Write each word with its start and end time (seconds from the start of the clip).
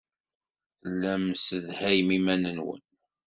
Tellam 0.81 1.23
tessedhayem 1.31 2.09
iman-nwen. 2.17 2.81